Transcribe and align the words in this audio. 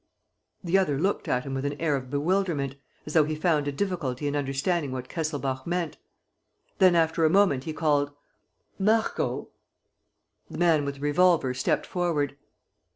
The 0.63 0.79
other 0.79 0.97
looked 0.97 1.27
at 1.27 1.43
him 1.43 1.53
with 1.53 1.63
an 1.63 1.79
air 1.79 1.95
of 1.95 2.09
bewilderment, 2.09 2.73
as 3.05 3.13
though 3.13 3.23
he 3.23 3.35
found 3.35 3.67
a 3.67 3.71
difficulty 3.71 4.25
in 4.27 4.35
understanding 4.35 4.91
what 4.91 5.07
Kesselbach 5.07 5.67
meant. 5.67 5.97
Then, 6.79 6.95
after 6.95 7.23
a 7.23 7.29
moment, 7.29 7.65
he 7.65 7.71
called: 7.73 8.11
"Marco!" 8.79 9.49
The 10.49 10.57
man 10.57 10.85
with 10.85 10.95
the 10.95 11.01
revolver 11.01 11.53
stepped 11.53 11.85
forward. 11.85 12.35